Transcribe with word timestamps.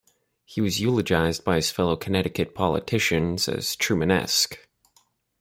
He 0.45 0.61
was 0.61 0.81
eulogized 0.81 1.43
by 1.43 1.57
his 1.57 1.69
fellow 1.69 1.95
Connecticut 1.95 2.55
politicians 2.55 3.47
as 3.47 3.75
Trumanesque. 3.75 4.57